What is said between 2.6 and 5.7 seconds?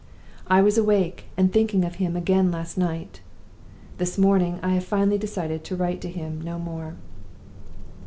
night. This morning I have finally decided